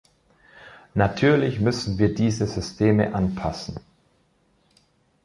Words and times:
Natürlich 0.95 1.59
müssen 1.59 1.99
wir 1.99 2.15
diese 2.15 2.47
Systeme 2.47 3.13
anpassen. 3.13 3.79